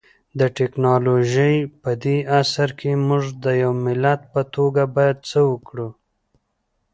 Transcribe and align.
د 0.39 0.41
ټکنالوژۍ 0.57 1.55
پدې 1.81 2.17
عصر 2.39 2.69
کي 2.79 2.91
مونږ 3.07 3.25
د 3.43 3.45
يو 3.61 3.71
ملت 3.85 4.21
په 4.33 4.41
توګه 4.55 4.81
بايد 4.95 5.17
څه 5.29 5.39
وکړو؟ 5.51 5.89